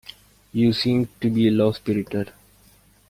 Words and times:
You 0.51 0.73
seem 0.73 1.09
to 1.19 1.29
be 1.29 1.51
low-spirited. 1.51 2.31